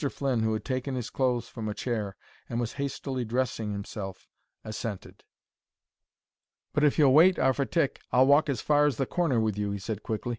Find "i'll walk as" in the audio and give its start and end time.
8.11-8.61